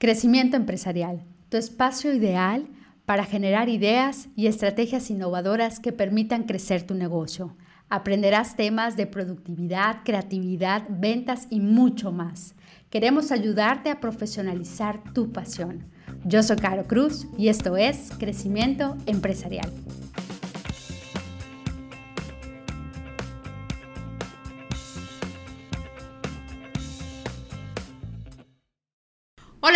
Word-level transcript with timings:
Crecimiento 0.00 0.56
empresarial, 0.56 1.24
tu 1.48 1.56
espacio 1.56 2.14
ideal 2.14 2.68
para 3.04 3.24
generar 3.24 3.68
ideas 3.68 4.28
y 4.36 4.46
estrategias 4.46 5.10
innovadoras 5.10 5.80
que 5.80 5.90
permitan 5.90 6.44
crecer 6.44 6.84
tu 6.84 6.94
negocio. 6.94 7.56
Aprenderás 7.88 8.54
temas 8.54 8.96
de 8.96 9.08
productividad, 9.08 10.04
creatividad, 10.04 10.84
ventas 10.88 11.48
y 11.50 11.58
mucho 11.58 12.12
más. 12.12 12.54
Queremos 12.90 13.32
ayudarte 13.32 13.90
a 13.90 13.98
profesionalizar 13.98 15.02
tu 15.14 15.32
pasión. 15.32 15.86
Yo 16.24 16.44
soy 16.44 16.58
Caro 16.58 16.84
Cruz 16.84 17.26
y 17.36 17.48
esto 17.48 17.76
es 17.76 18.12
Crecimiento 18.20 18.96
Empresarial. 19.06 19.72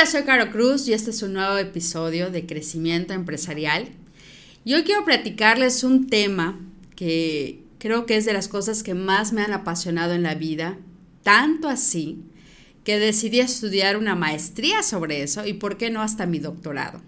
Hola, 0.02 0.10
soy 0.10 0.22
Caro 0.24 0.50
Cruz 0.50 0.88
y 0.88 0.94
este 0.94 1.10
es 1.10 1.22
un 1.22 1.34
nuevo 1.34 1.56
episodio 1.58 2.32
de 2.32 2.44
Crecimiento 2.44 3.12
Empresarial. 3.12 3.88
Y 4.64 4.74
hoy 4.74 4.82
quiero 4.82 5.04
platicarles 5.04 5.84
un 5.84 6.08
tema 6.08 6.58
que 6.96 7.60
creo 7.78 8.04
que 8.04 8.16
es 8.16 8.24
de 8.24 8.32
las 8.32 8.48
cosas 8.48 8.82
que 8.82 8.94
más 8.94 9.32
me 9.32 9.42
han 9.42 9.52
apasionado 9.52 10.12
en 10.14 10.24
la 10.24 10.34
vida, 10.34 10.76
tanto 11.22 11.68
así 11.68 12.18
que 12.82 12.98
decidí 12.98 13.38
estudiar 13.38 13.96
una 13.96 14.16
maestría 14.16 14.82
sobre 14.82 15.22
eso 15.22 15.46
y 15.46 15.52
por 15.52 15.76
qué 15.76 15.88
no 15.90 16.02
hasta 16.02 16.26
mi 16.26 16.40
doctorado. 16.40 17.00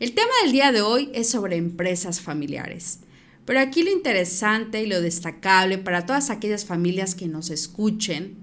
El 0.00 0.14
tema 0.14 0.32
del 0.44 0.52
día 0.52 0.72
de 0.72 0.80
hoy 0.80 1.10
es 1.12 1.28
sobre 1.28 1.56
empresas 1.56 2.22
familiares. 2.22 3.00
Pero 3.44 3.60
aquí 3.60 3.82
lo 3.82 3.90
interesante 3.90 4.82
y 4.82 4.86
lo 4.86 5.02
destacable 5.02 5.76
para 5.76 6.06
todas 6.06 6.30
aquellas 6.30 6.64
familias 6.64 7.14
que 7.14 7.28
nos 7.28 7.50
escuchen 7.50 8.38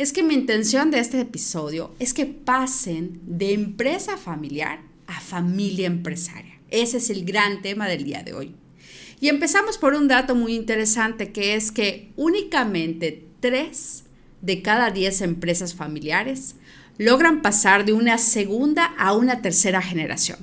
es 0.00 0.14
que 0.14 0.22
mi 0.22 0.32
intención 0.32 0.90
de 0.90 0.98
este 0.98 1.20
episodio 1.20 1.94
es 1.98 2.14
que 2.14 2.24
pasen 2.24 3.20
de 3.26 3.52
empresa 3.52 4.16
familiar 4.16 4.80
a 5.06 5.20
familia 5.20 5.86
empresaria. 5.86 6.58
Ese 6.70 6.96
es 6.96 7.10
el 7.10 7.26
gran 7.26 7.60
tema 7.60 7.86
del 7.86 8.04
día 8.04 8.22
de 8.22 8.32
hoy. 8.32 8.54
Y 9.20 9.28
empezamos 9.28 9.76
por 9.76 9.92
un 9.92 10.08
dato 10.08 10.34
muy 10.34 10.54
interesante 10.54 11.32
que 11.32 11.54
es 11.54 11.70
que 11.70 12.12
únicamente 12.16 13.28
3 13.40 14.04
de 14.40 14.62
cada 14.62 14.90
10 14.90 15.20
empresas 15.20 15.74
familiares 15.74 16.54
logran 16.96 17.42
pasar 17.42 17.84
de 17.84 17.92
una 17.92 18.16
segunda 18.16 18.86
a 18.96 19.12
una 19.12 19.42
tercera 19.42 19.82
generación. 19.82 20.38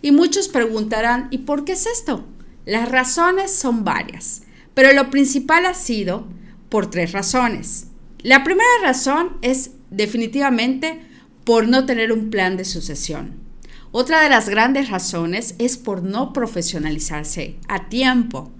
Y 0.00 0.12
muchos 0.12 0.48
preguntarán, 0.48 1.28
¿y 1.30 1.38
por 1.38 1.66
qué 1.66 1.72
es 1.72 1.84
esto? 1.84 2.24
Las 2.64 2.90
razones 2.90 3.54
son 3.54 3.84
varias, 3.84 4.44
pero 4.72 4.94
lo 4.94 5.10
principal 5.10 5.66
ha 5.66 5.74
sido 5.74 6.26
por 6.70 6.88
tres 6.88 7.12
razones. 7.12 7.88
La 8.22 8.44
primera 8.44 8.68
razón 8.82 9.36
es 9.42 9.72
definitivamente 9.90 11.00
por 11.44 11.66
no 11.66 11.86
tener 11.86 12.12
un 12.12 12.30
plan 12.30 12.56
de 12.56 12.64
sucesión. 12.64 13.40
Otra 13.90 14.22
de 14.22 14.28
las 14.28 14.48
grandes 14.48 14.90
razones 14.90 15.56
es 15.58 15.76
por 15.76 16.04
no 16.04 16.32
profesionalizarse 16.32 17.56
a 17.68 17.88
tiempo. 17.88 18.52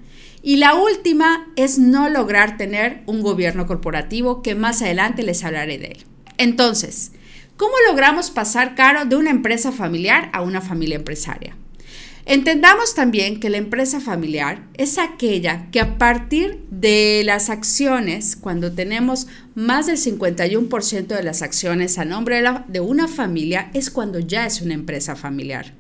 Y 0.42 0.56
la 0.56 0.74
última 0.74 1.46
es 1.55 1.78
no 1.78 2.08
lograr 2.08 2.56
tener 2.56 3.05
un 3.06 3.22
gobierno 3.22 3.66
corporativo 3.66 4.42
que 4.42 4.56
más 4.56 4.83
adelante 4.83 5.22
les 5.22 5.44
hablaré 5.44 5.78
de 5.78 5.86
él. 5.86 6.05
Entonces, 6.38 7.12
¿cómo 7.56 7.72
logramos 7.88 8.33
pasar 8.33 8.74
caro 8.74 9.05
de 9.05 9.14
una 9.14 9.30
empresa 9.30 9.70
familiar 9.70 10.28
a 10.33 10.42
una 10.42 10.60
familia 10.60 10.96
empresaria? 10.96 11.56
Entendamos 12.24 12.94
también 12.94 13.40
que 13.40 13.50
la 13.50 13.56
empresa 13.56 14.00
familiar 14.00 14.62
es 14.74 14.96
aquella 14.98 15.68
que 15.72 15.80
a 15.80 15.98
partir 15.98 16.60
de 16.70 17.22
las 17.24 17.50
acciones, 17.50 18.36
cuando 18.36 18.72
tenemos 18.72 19.26
más 19.56 19.86
del 19.86 19.96
51% 19.96 21.06
de 21.08 21.22
las 21.22 21.42
acciones 21.42 21.98
a 21.98 22.04
nombre 22.04 22.42
de, 22.68 22.80
una 22.80 23.08
familia, 23.08 23.70
es 23.74 23.90
cuando 23.90 24.20
ya 24.20 24.46
es 24.46 24.60
una 24.60 24.74
empresa 24.74 25.16
familiar. 25.16 25.74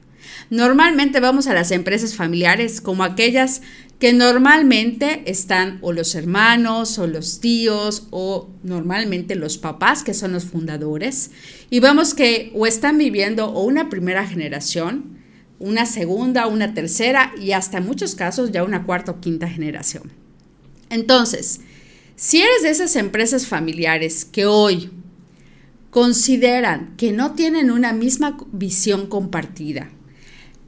Normalmente 0.50 1.20
vamos 1.20 1.46
a 1.46 1.54
las 1.54 1.70
empresas 1.70 2.16
familiares 2.16 2.80
como 2.80 3.04
aquellas 3.04 3.62
que 4.00 4.12
normalmente 4.12 5.22
están 5.26 5.78
o 5.80 5.92
los 5.92 6.16
hermanos 6.16 6.98
o 6.98 7.06
los 7.06 7.38
tíos 7.38 8.08
o 8.10 8.50
normalmente 8.64 9.36
los 9.36 9.58
papás 9.58 10.02
que 10.02 10.12
son 10.12 10.32
los 10.32 10.44
fundadores 10.44 11.30
y 11.70 11.78
vemos 11.78 12.14
que 12.14 12.50
o 12.54 12.66
están 12.66 12.98
viviendo 12.98 13.46
o 13.46 13.62
una 13.62 13.88
primera 13.88 14.26
generación 14.26 15.21
una 15.62 15.86
segunda, 15.86 16.48
una 16.48 16.74
tercera 16.74 17.32
y 17.40 17.52
hasta 17.52 17.78
en 17.78 17.86
muchos 17.86 18.14
casos 18.14 18.50
ya 18.50 18.64
una 18.64 18.84
cuarta 18.84 19.12
o 19.12 19.20
quinta 19.20 19.48
generación. 19.48 20.12
Entonces, 20.90 21.60
si 22.16 22.42
eres 22.42 22.62
de 22.62 22.70
esas 22.70 22.96
empresas 22.96 23.46
familiares 23.46 24.24
que 24.24 24.44
hoy 24.44 24.90
consideran 25.90 26.94
que 26.96 27.12
no 27.12 27.32
tienen 27.32 27.70
una 27.70 27.92
misma 27.92 28.36
visión 28.50 29.06
compartida, 29.06 29.90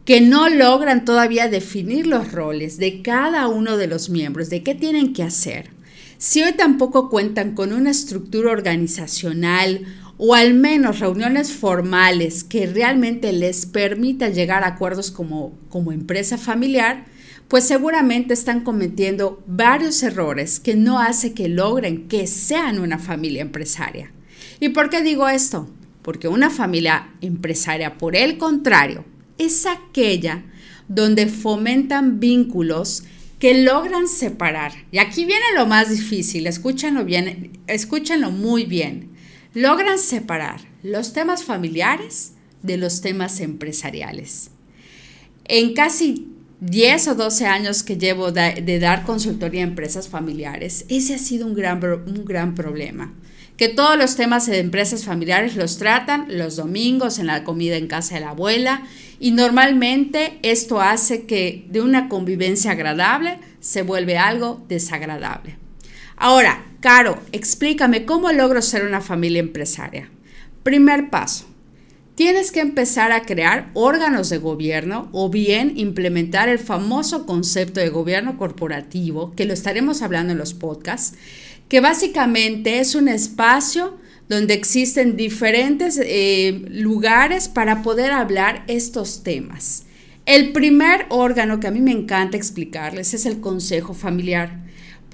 que 0.05 0.21
no 0.21 0.49
logran 0.49 1.05
todavía 1.05 1.49
definir 1.49 2.07
los 2.07 2.31
roles 2.31 2.77
de 2.77 3.03
cada 3.03 3.49
uno 3.49 3.77
de 3.77 3.89
los 3.89 4.11
miembros, 4.11 4.49
de 4.49 4.63
qué 4.63 4.75
tienen 4.75 5.13
que 5.13 5.25
hacer, 5.25 5.71
si 6.19 6.43
hoy 6.43 6.53
tampoco 6.53 7.11
cuentan 7.11 7.55
con 7.55 7.73
una 7.73 7.91
estructura 7.91 8.53
organizacional 8.53 9.85
o 10.17 10.35
al 10.35 10.55
menos 10.55 11.01
reuniones 11.01 11.53
formales 11.53 12.45
que 12.45 12.67
realmente 12.67 13.33
les 13.33 13.67
permita 13.67 14.29
llegar 14.29 14.63
a 14.63 14.69
acuerdos 14.69 15.11
como, 15.11 15.59
como 15.69 15.93
empresa 15.93 16.39
familiar, 16.39 17.07
pues 17.49 17.65
seguramente 17.65 18.33
están 18.33 18.61
cometiendo 18.61 19.43
varios 19.47 20.03
errores 20.03 20.61
que 20.61 20.77
no 20.77 20.99
hace 20.99 21.35
que 21.35 21.49
logren 21.49 22.09
que 22.09 22.27
sean 22.27 22.79
una 22.79 22.99
familia 22.99 23.43
empresaria. 23.43 24.13
¿Y 24.61 24.71
por 24.71 24.89
qué 24.89 25.03
digo 25.03 25.29
esto? 25.29 25.69
Porque 26.03 26.29
una 26.29 26.51
familia 26.51 27.09
empresaria, 27.21 27.99
por 27.99 28.15
el 28.15 28.39
contrario, 28.39 29.05
es 29.37 29.67
aquella 29.67 30.45
donde 30.89 31.27
fomentan 31.27 32.21
vínculos 32.21 33.05
que 33.39 33.63
logran 33.63 34.07
separar. 34.07 34.73
Y 34.93 34.99
aquí 34.99 35.25
viene 35.25 35.45
lo 35.57 35.67
más 35.67 35.91
difícil, 35.91 36.47
escúchenlo 36.47 37.05
bien, 37.05 37.59
escúchenlo 37.67 38.31
muy 38.31 38.65
bien 38.65 39.14
logran 39.55 39.99
separar 39.99 40.61
los 40.83 41.13
temas 41.13 41.45
familiares 41.45 42.33
de 42.63 42.77
los 42.77 43.01
temas 43.01 43.41
empresariales. 43.41 44.51
En 45.45 45.75
casi 45.75 46.29
10 46.61 47.09
o 47.09 47.15
12 47.15 47.47
años 47.47 47.83
que 47.83 47.97
llevo 47.97 48.33
de, 48.33 48.79
dar 48.81 49.05
consultoría 49.05 49.63
a 49.63 49.69
empresas 49.69 50.09
familiares, 50.09 50.87
ese 50.89 51.15
ha 51.15 51.19
sido 51.19 51.47
un 51.47 51.55
gran, 51.55 51.83
un 51.83 52.25
gran 52.25 52.55
problema. 52.55 53.13
Que 53.57 53.69
todos 53.69 53.97
los 53.97 54.17
temas 54.17 54.47
de 54.47 54.59
empresas 54.59 55.05
familiares 55.05 55.55
los 55.55 55.79
tratan 55.79 56.27
los 56.29 56.57
domingos 56.57 57.21
en 57.21 57.27
la 57.27 57.45
comida 57.45 57.77
en 57.77 57.87
casa 57.87 58.17
de 58.17 58.23
la 58.23 58.31
abuela 58.31 58.83
y 59.21 59.31
normalmente 59.31 60.39
esto 60.43 60.81
hace 60.81 61.25
que 61.27 61.65
de 61.69 61.81
una 61.81 62.09
convivencia 62.09 62.73
agradable 62.73 63.39
se 63.61 63.83
vuelve 63.83 64.19
algo 64.19 64.65
desagradable. 64.69 65.57
Ahora, 66.17 66.65
Caro, 66.85 67.19
explícame 67.33 68.05
cómo 68.05 68.31
logro 68.31 68.61
ser 68.61 68.85
una 68.85 69.01
familia 69.01 69.41
empresaria. 69.41 70.11
Primer 70.65 71.09
paso. 71.09 71.47
Tienes 72.15 72.53
que 72.53 72.61
empezar 72.61 73.11
a 73.11 73.23
crear 73.23 73.71
órganos 73.73 74.29
de 74.29 74.37
gobierno 74.37 75.09
o 75.13 75.31
bien 75.31 75.79
implementar 75.79 76.51
el 76.51 76.59
famoso 76.59 77.25
concepto 77.25 77.81
de 77.81 77.89
gobierno 77.89 78.37
corporativo, 78.37 79.33
que 79.35 79.47
lo 79.47 79.55
estaremos 79.55 80.03
hablando 80.03 80.33
en 80.35 80.39
los 80.39 80.53
podcasts, 80.53 81.17
que 81.71 81.81
básicamente 81.81 82.81
es 82.81 82.95
un 82.95 83.09
espacio 83.09 83.97
donde 84.29 84.53
existen 84.53 85.17
diferentes 85.17 85.99
eh, 86.05 86.67
lugares 86.69 87.49
para 87.49 87.81
poder 87.81 88.11
hablar 88.11 88.63
estos 88.67 89.23
temas. 89.23 89.85
El 90.27 90.53
primer 90.53 91.07
órgano 91.09 91.61
que 91.61 91.67
a 91.67 91.71
mí 91.71 91.81
me 91.81 91.93
encanta 91.93 92.37
explicarles 92.37 93.15
es 93.15 93.25
el 93.25 93.41
Consejo 93.41 93.95
Familiar 93.95 94.65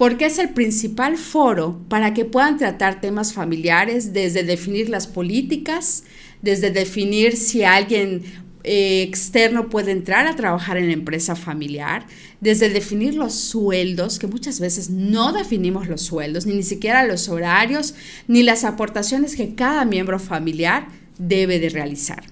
porque 0.01 0.25
es 0.25 0.39
el 0.39 0.49
principal 0.49 1.15
foro 1.15 1.79
para 1.87 2.11
que 2.15 2.25
puedan 2.25 2.57
tratar 2.57 3.01
temas 3.01 3.33
familiares, 3.33 4.13
desde 4.13 4.41
definir 4.41 4.89
las 4.89 5.05
políticas, 5.05 6.05
desde 6.41 6.71
definir 6.71 7.37
si 7.37 7.63
alguien 7.63 8.23
eh, 8.63 9.03
externo 9.03 9.69
puede 9.69 9.91
entrar 9.91 10.25
a 10.25 10.35
trabajar 10.35 10.77
en 10.77 10.87
la 10.87 10.93
empresa 10.93 11.35
familiar, 11.35 12.07
desde 12.39 12.69
definir 12.69 13.13
los 13.13 13.35
sueldos, 13.35 14.17
que 14.17 14.25
muchas 14.25 14.59
veces 14.59 14.89
no 14.89 15.33
definimos 15.33 15.87
los 15.87 16.01
sueldos, 16.01 16.47
ni, 16.47 16.55
ni 16.55 16.63
siquiera 16.63 17.05
los 17.05 17.29
horarios, 17.29 17.93
ni 18.27 18.41
las 18.41 18.63
aportaciones 18.63 19.35
que 19.35 19.53
cada 19.53 19.85
miembro 19.85 20.17
familiar 20.17 20.87
debe 21.19 21.59
de 21.59 21.69
realizar. 21.69 22.30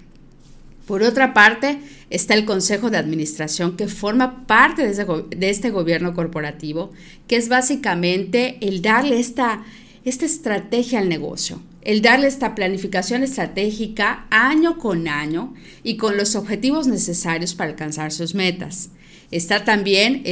Por 0.89 1.03
otra 1.03 1.35
parte, 1.35 1.77
está 2.09 2.33
el 2.33 2.45
Consejo 2.45 2.89
de 2.89 2.97
Administración 2.97 3.77
que 3.77 3.87
forma 3.87 4.47
parte 4.47 4.91
de, 4.91 5.49
este 5.51 5.69
gobierno 5.69 6.15
corporativo, 6.15 6.89
que 7.27 7.35
es 7.35 7.47
básicamente 7.47 8.57
el 8.61 8.81
darle 8.81 9.19
esta, 9.19 9.63
estrategia 10.03 10.97
al 10.97 11.07
negocio, 11.07 11.61
el 11.83 12.01
darle 12.01 12.25
esta 12.25 12.55
planificación 12.55 13.21
estratégica 13.21 14.25
año 14.31 14.79
con 14.79 15.07
año 15.07 15.53
y 15.83 15.97
con 15.97 16.17
los 16.17 16.35
objetivos 16.35 16.87
necesarios 16.87 17.53
para 17.53 17.69
alcanzar 17.69 18.11
sus 18.11 18.33
metas. 18.33 18.89
Está 19.29 19.63
también 19.63 20.23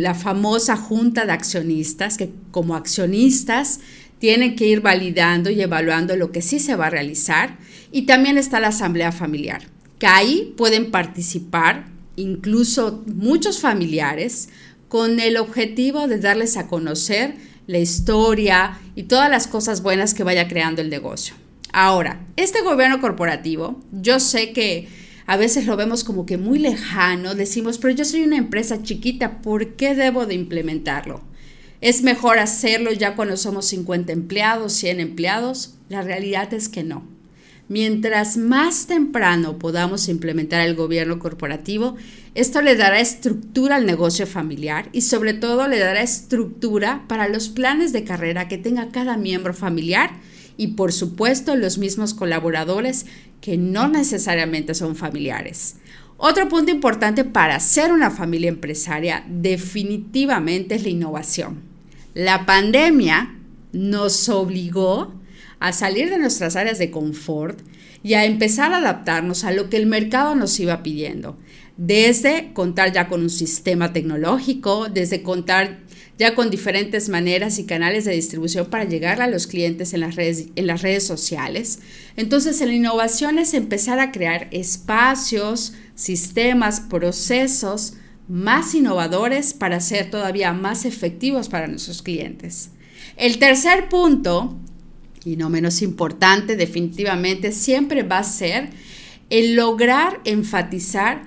la 0.00 0.14
famosa 0.14 0.78
junta 0.78 1.26
de 1.26 1.32
accionistas, 1.32 2.16
que 2.16 2.30
como 2.50 2.76
accionistas 2.76 3.80
tienen 4.18 4.56
que 4.56 4.68
ir 4.68 4.80
validando 4.80 5.50
y 5.50 5.60
evaluando 5.60 6.16
lo 6.16 6.32
que 6.32 6.40
sí 6.40 6.60
se 6.60 6.76
va 6.76 6.86
a 6.86 6.90
realizar 6.90 7.58
Y 7.90 8.02
también 8.02 8.38
está 8.38 8.60
la 8.60 8.68
asamblea 8.68 9.12
familiar, 9.12 9.62
que 10.02 10.08
ahí 10.08 10.52
pueden 10.56 10.90
participar 10.90 11.86
incluso 12.16 13.04
muchos 13.06 13.60
familiares 13.60 14.48
con 14.88 15.20
el 15.20 15.36
objetivo 15.36 16.08
de 16.08 16.18
darles 16.18 16.56
a 16.56 16.66
conocer 16.66 17.36
la 17.68 17.78
historia 17.78 18.80
y 18.96 19.04
todas 19.04 19.30
las 19.30 19.46
cosas 19.46 19.80
buenas 19.80 20.12
que 20.12 20.24
vaya 20.24 20.48
creando 20.48 20.82
el 20.82 20.90
negocio. 20.90 21.36
Ahora, 21.72 22.20
este 22.34 22.62
gobierno 22.62 23.00
corporativo, 23.00 23.80
yo 23.92 24.18
sé 24.18 24.52
que 24.52 24.88
a 25.26 25.36
veces 25.36 25.66
lo 25.66 25.76
vemos 25.76 26.02
como 26.02 26.26
que 26.26 26.36
muy 26.36 26.58
lejano, 26.58 27.36
decimos, 27.36 27.78
pero 27.78 27.94
yo 27.94 28.04
soy 28.04 28.22
una 28.22 28.38
empresa 28.38 28.82
chiquita, 28.82 29.40
¿por 29.40 29.76
qué 29.76 29.94
debo 29.94 30.26
de 30.26 30.34
implementarlo? 30.34 31.22
¿Es 31.80 32.02
mejor 32.02 32.40
hacerlo 32.40 32.90
ya 32.90 33.14
cuando 33.14 33.36
somos 33.36 33.66
50 33.66 34.12
empleados, 34.12 34.72
100 34.72 34.98
empleados? 34.98 35.76
La 35.88 36.02
realidad 36.02 36.52
es 36.52 36.68
que 36.68 36.82
no. 36.82 37.11
Mientras 37.72 38.36
más 38.36 38.84
temprano 38.86 39.58
podamos 39.58 40.10
implementar 40.10 40.60
el 40.60 40.74
gobierno 40.74 41.18
corporativo, 41.18 41.96
esto 42.34 42.60
le 42.60 42.76
dará 42.76 43.00
estructura 43.00 43.76
al 43.76 43.86
negocio 43.86 44.26
familiar 44.26 44.90
y 44.92 45.00
sobre 45.00 45.32
todo 45.32 45.66
le 45.68 45.78
dará 45.78 46.02
estructura 46.02 47.06
para 47.08 47.30
los 47.30 47.48
planes 47.48 47.94
de 47.94 48.04
carrera 48.04 48.46
que 48.46 48.58
tenga 48.58 48.90
cada 48.90 49.16
miembro 49.16 49.54
familiar 49.54 50.10
y 50.58 50.74
por 50.74 50.92
supuesto 50.92 51.56
los 51.56 51.78
mismos 51.78 52.12
colaboradores 52.12 53.06
que 53.40 53.56
no 53.56 53.88
necesariamente 53.88 54.74
son 54.74 54.94
familiares. 54.94 55.76
Otro 56.18 56.50
punto 56.50 56.70
importante 56.70 57.24
para 57.24 57.58
ser 57.58 57.90
una 57.90 58.10
familia 58.10 58.50
empresaria 58.50 59.24
definitivamente 59.26 60.74
es 60.74 60.82
la 60.82 60.90
innovación. 60.90 61.62
La 62.12 62.44
pandemia 62.44 63.34
nos 63.72 64.28
obligó 64.28 65.21
a 65.62 65.72
salir 65.72 66.10
de 66.10 66.18
nuestras 66.18 66.56
áreas 66.56 66.78
de 66.78 66.90
confort 66.90 67.60
y 68.02 68.14
a 68.14 68.24
empezar 68.24 68.72
a 68.72 68.78
adaptarnos 68.78 69.44
a 69.44 69.52
lo 69.52 69.70
que 69.70 69.76
el 69.76 69.86
mercado 69.86 70.34
nos 70.34 70.58
iba 70.58 70.82
pidiendo. 70.82 71.38
Desde 71.76 72.52
contar 72.52 72.92
ya 72.92 73.08
con 73.08 73.22
un 73.22 73.30
sistema 73.30 73.92
tecnológico, 73.92 74.88
desde 74.88 75.22
contar 75.22 75.80
ya 76.18 76.34
con 76.34 76.50
diferentes 76.50 77.08
maneras 77.08 77.58
y 77.58 77.64
canales 77.64 78.04
de 78.04 78.12
distribución 78.12 78.66
para 78.66 78.84
llegar 78.84 79.22
a 79.22 79.28
los 79.28 79.46
clientes 79.46 79.94
en 79.94 80.00
las 80.00 80.16
redes, 80.16 80.48
en 80.56 80.66
las 80.66 80.82
redes 80.82 81.06
sociales. 81.06 81.78
Entonces, 82.16 82.60
la 82.60 82.72
innovación 82.72 83.38
es 83.38 83.54
empezar 83.54 84.00
a 84.00 84.10
crear 84.10 84.48
espacios, 84.50 85.74
sistemas, 85.94 86.80
procesos 86.80 87.94
más 88.28 88.74
innovadores 88.74 89.54
para 89.54 89.80
ser 89.80 90.10
todavía 90.10 90.52
más 90.52 90.84
efectivos 90.84 91.48
para 91.48 91.68
nuestros 91.68 92.02
clientes. 92.02 92.70
El 93.16 93.38
tercer 93.38 93.88
punto 93.88 94.58
y 95.24 95.36
no 95.36 95.50
menos 95.50 95.82
importante, 95.82 96.56
definitivamente, 96.56 97.52
siempre 97.52 98.02
va 98.02 98.18
a 98.18 98.24
ser 98.24 98.70
el 99.30 99.54
lograr 99.54 100.20
enfatizar 100.24 101.24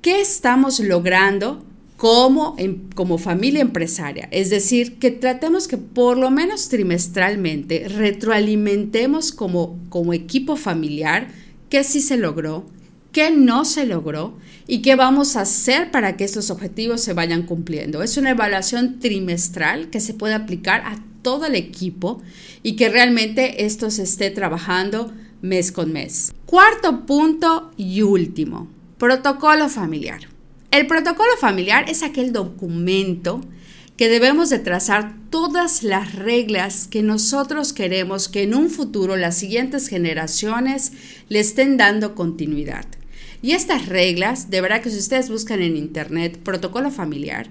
qué 0.00 0.20
estamos 0.20 0.80
logrando 0.80 1.64
como, 1.96 2.56
como 2.94 3.18
familia 3.18 3.62
empresaria. 3.62 4.28
Es 4.30 4.50
decir, 4.50 4.98
que 4.98 5.10
tratemos 5.10 5.66
que 5.66 5.78
por 5.78 6.18
lo 6.18 6.30
menos 6.30 6.68
trimestralmente 6.68 7.88
retroalimentemos 7.88 9.32
como, 9.32 9.78
como 9.88 10.12
equipo 10.12 10.56
familiar 10.56 11.28
qué 11.68 11.84
sí 11.84 12.00
se 12.00 12.16
logró, 12.16 12.66
qué 13.12 13.30
no 13.30 13.64
se 13.64 13.86
logró 13.86 14.36
y 14.66 14.82
qué 14.82 14.94
vamos 14.94 15.36
a 15.36 15.42
hacer 15.42 15.90
para 15.90 16.16
que 16.16 16.24
estos 16.24 16.50
objetivos 16.50 17.00
se 17.00 17.14
vayan 17.14 17.44
cumpliendo. 17.44 18.02
Es 18.02 18.16
una 18.16 18.30
evaluación 18.30 18.98
trimestral 18.98 19.90
que 19.90 20.00
se 20.00 20.14
puede 20.14 20.34
aplicar 20.34 20.82
a 20.84 21.02
todo 21.26 21.46
el 21.46 21.56
equipo 21.56 22.22
y 22.62 22.76
que 22.76 22.88
realmente 22.88 23.66
esto 23.66 23.90
se 23.90 24.04
esté 24.04 24.30
trabajando 24.30 25.12
mes 25.42 25.72
con 25.72 25.92
mes. 25.92 26.32
Cuarto 26.44 27.04
punto 27.04 27.72
y 27.76 28.02
último, 28.02 28.68
protocolo 28.96 29.68
familiar. 29.68 30.20
El 30.70 30.86
protocolo 30.86 31.30
familiar 31.40 31.90
es 31.90 32.04
aquel 32.04 32.32
documento 32.32 33.40
que 33.96 34.08
debemos 34.08 34.50
de 34.50 34.60
trazar 34.60 35.16
todas 35.30 35.82
las 35.82 36.14
reglas 36.14 36.86
que 36.86 37.02
nosotros 37.02 37.72
queremos 37.72 38.28
que 38.28 38.44
en 38.44 38.54
un 38.54 38.70
futuro 38.70 39.16
las 39.16 39.36
siguientes 39.36 39.88
generaciones 39.88 40.92
le 41.28 41.40
estén 41.40 41.76
dando 41.76 42.14
continuidad. 42.14 42.86
Y 43.42 43.52
estas 43.52 43.86
reglas, 43.86 44.48
de 44.48 44.60
verdad 44.60 44.80
que 44.80 44.90
si 44.90 44.98
ustedes 44.98 45.28
buscan 45.28 45.60
en 45.60 45.76
internet 45.76 46.38
protocolo 46.38 46.92
familiar, 46.92 47.48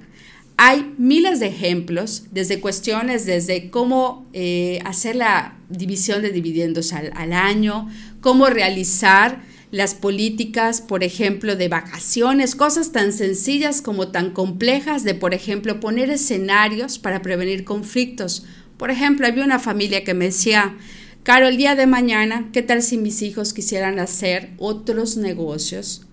hay 0.58 0.94
miles 0.98 1.40
de 1.40 1.48
ejemplos, 1.48 2.26
desde 2.32 2.60
cuestiones, 2.60 3.26
desde 3.26 3.70
cómo 3.70 4.28
eh, 4.34 4.80
hacer 4.86 5.16
la 5.16 5.58
división 5.70 6.22
de 6.22 6.32
dividendos 6.32 6.94
al, 6.94 7.12
al 7.16 7.34
año, 7.34 7.90
cómo 8.22 8.48
realizar 8.48 9.44
las 9.72 9.94
políticas, 9.94 10.80
por 10.80 11.04
ejemplo, 11.04 11.56
de 11.56 11.68
vacaciones, 11.68 12.56
cosas 12.56 12.94
tan 12.94 13.12
sencillas 13.12 13.82
como 13.82 14.08
tan 14.08 14.32
complejas 14.32 15.04
de, 15.04 15.16
por 15.16 15.34
ejemplo, 15.34 15.82
poner 15.82 16.10
escenarios 16.10 17.00
para 17.00 17.22
prevenir 17.22 17.66
conflictos. 17.66 18.46
Por 18.78 18.92
ejemplo, 18.92 19.28
había 19.28 19.44
una 19.44 19.60
familia 19.60 20.06
que 20.06 20.14
me 20.14 20.26
decía, 20.26 20.78
Caro, 21.24 21.48
el 21.48 21.58
día 21.58 21.76
de 21.76 21.88
mañana, 21.88 22.50
¿qué 22.54 22.62
tal 22.62 22.84
si 22.84 22.98
mis 22.98 23.24
hijos 23.24 23.52
quisieran 23.52 23.98
hacer 23.98 24.52
otros 24.60 25.18
negocios? 25.18 26.06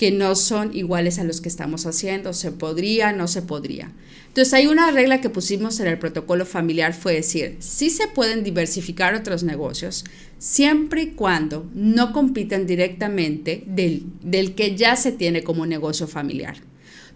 Que 0.00 0.10
no 0.10 0.34
son 0.34 0.74
iguales 0.74 1.18
a 1.18 1.24
los 1.24 1.42
que 1.42 1.50
estamos 1.50 1.84
haciendo. 1.84 2.32
Se 2.32 2.52
podría, 2.52 3.12
no 3.12 3.28
se 3.28 3.42
podría. 3.42 3.92
Entonces 4.28 4.54
hay 4.54 4.66
una 4.66 4.90
regla 4.90 5.20
que 5.20 5.28
pusimos 5.28 5.78
en 5.78 5.88
el 5.88 5.98
protocolo 5.98 6.46
familiar, 6.46 6.94
fue 6.94 7.12
decir, 7.12 7.56
sí 7.58 7.90
se 7.90 8.08
pueden 8.08 8.42
diversificar 8.42 9.14
otros 9.14 9.42
negocios 9.42 10.06
siempre 10.38 11.02
y 11.02 11.06
cuando 11.08 11.68
no 11.74 12.14
compiten 12.14 12.66
directamente 12.66 13.62
del, 13.66 14.04
del 14.22 14.54
que 14.54 14.74
ya 14.74 14.96
se 14.96 15.12
tiene 15.12 15.44
como 15.44 15.66
negocio 15.66 16.08
familiar. 16.08 16.56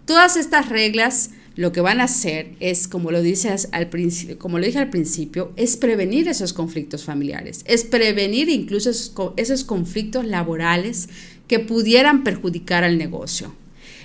Todas 0.05 0.37
estas 0.37 0.69
reglas 0.69 1.31
lo 1.55 1.71
que 1.71 1.81
van 1.81 2.01
a 2.01 2.03
hacer 2.03 2.51
es, 2.59 2.87
como 2.87 3.11
lo, 3.11 3.21
dices 3.21 3.69
al 3.71 3.89
como 4.37 4.59
lo 4.59 4.65
dije 4.65 4.77
al 4.77 4.89
principio, 4.89 5.53
es 5.55 5.77
prevenir 5.77 6.27
esos 6.27 6.53
conflictos 6.53 7.03
familiares, 7.03 7.63
es 7.65 7.83
prevenir 7.83 8.49
incluso 8.49 8.91
esos 9.37 9.63
conflictos 9.63 10.25
laborales 10.25 11.07
que 11.47 11.59
pudieran 11.59 12.23
perjudicar 12.23 12.83
al 12.83 12.97
negocio. 12.97 13.53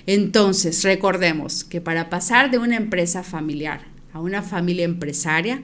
Entonces, 0.05 0.83
recordemos 0.83 1.63
que 1.63 1.81
para 1.81 2.09
pasar 2.09 2.51
de 2.51 2.57
una 2.57 2.77
empresa 2.77 3.23
familiar 3.23 3.81
a 4.13 4.19
una 4.19 4.41
familia 4.41 4.85
empresaria, 4.85 5.61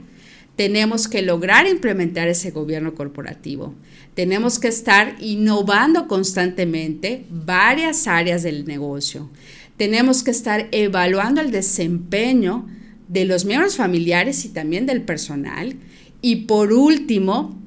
tenemos 0.55 1.07
que 1.07 1.21
lograr 1.21 1.67
implementar 1.67 2.27
ese 2.27 2.51
gobierno 2.51 2.95
corporativo. 2.95 3.75
Tenemos 4.15 4.57
que 4.57 4.67
estar 4.67 5.15
innovando 5.19 6.07
constantemente 6.07 7.25
varias 7.29 8.07
áreas 8.07 8.41
del 8.41 8.65
negocio. 8.65 9.29
Tenemos 9.77 10.23
que 10.23 10.31
estar 10.31 10.67
evaluando 10.71 11.41
el 11.41 11.51
desempeño 11.51 12.65
de 13.07 13.25
los 13.25 13.45
miembros 13.45 13.75
familiares 13.75 14.45
y 14.45 14.49
también 14.49 14.87
del 14.87 15.03
personal. 15.03 15.75
Y 16.21 16.47
por 16.47 16.73
último, 16.73 17.61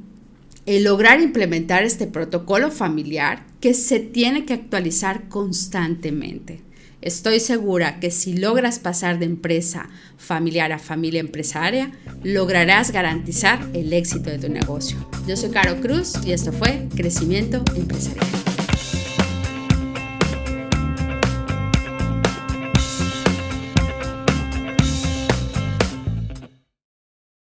el 0.71 0.85
lograr 0.85 1.21
implementar 1.21 1.83
este 1.83 2.07
protocolo 2.07 2.71
familiar 2.71 3.45
que 3.61 3.75
se 3.75 3.99
tiene 3.99 4.45
que 4.45 4.55
actualizar 4.55 5.29
constantemente. 5.29 6.63
Estoy 7.03 7.41
segura 7.41 7.99
que 7.99 8.13
si 8.13 8.37
logras 8.37 8.79
pasar 8.79 9.19
de 9.19 9.25
empresa 9.25 9.89
familiar 10.17 10.71
a 10.71 10.79
familia 10.79 11.21
empresaria, 11.21 11.91
lograrás 12.23 12.93
garantizar 12.93 13.69
el 13.73 13.93
éxito 13.93 14.31
de 14.31 14.39
tu 14.39 14.49
negocio. 14.49 14.97
Yo 15.27 15.37
soy 15.37 15.51
Caro 15.51 15.81
Cruz 15.81 16.13
y 16.25 16.33
esto 16.33 16.53
fue 16.53 16.87
Crecimiento 16.95 17.65
Empresarial. 17.75 18.40